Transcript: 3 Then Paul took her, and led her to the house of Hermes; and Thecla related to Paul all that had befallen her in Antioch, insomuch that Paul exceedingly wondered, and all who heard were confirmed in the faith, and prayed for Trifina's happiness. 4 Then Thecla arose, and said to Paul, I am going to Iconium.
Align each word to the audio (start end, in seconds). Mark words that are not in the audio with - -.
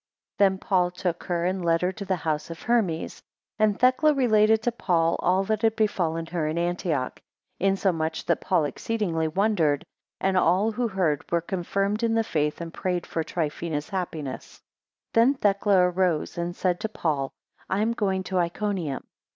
3 0.39 0.43
Then 0.47 0.57
Paul 0.57 0.89
took 0.89 1.25
her, 1.25 1.45
and 1.45 1.63
led 1.63 1.83
her 1.83 1.91
to 1.91 2.05
the 2.05 2.15
house 2.15 2.49
of 2.49 2.63
Hermes; 2.63 3.21
and 3.59 3.79
Thecla 3.79 4.15
related 4.15 4.63
to 4.63 4.71
Paul 4.71 5.15
all 5.19 5.43
that 5.43 5.61
had 5.61 5.75
befallen 5.75 6.25
her 6.25 6.47
in 6.47 6.57
Antioch, 6.57 7.21
insomuch 7.59 8.25
that 8.25 8.41
Paul 8.41 8.65
exceedingly 8.65 9.27
wondered, 9.27 9.85
and 10.19 10.35
all 10.37 10.71
who 10.71 10.87
heard 10.87 11.23
were 11.31 11.39
confirmed 11.39 12.01
in 12.01 12.15
the 12.15 12.23
faith, 12.23 12.61
and 12.61 12.73
prayed 12.73 13.05
for 13.05 13.23
Trifina's 13.23 13.89
happiness. 13.89 14.63
4 15.13 15.21
Then 15.23 15.33
Thecla 15.35 15.77
arose, 15.91 16.35
and 16.35 16.55
said 16.55 16.79
to 16.79 16.89
Paul, 16.89 17.29
I 17.69 17.83
am 17.83 17.93
going 17.93 18.23
to 18.23 18.39
Iconium. 18.39 19.03